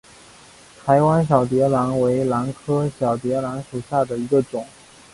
[0.83, 4.65] 台湾小蝶兰为兰科小蝶兰属下的一个种。